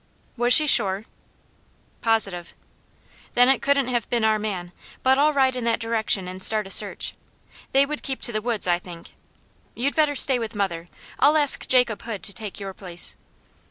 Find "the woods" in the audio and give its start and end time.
8.31-8.67